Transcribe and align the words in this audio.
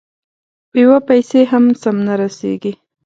په 0.69 0.75
یوه 0.83 0.97
پسې 1.07 1.41
هم 1.51 1.63
سم 1.81 1.95
نه 2.07 2.13
رسېږي، 2.21 2.73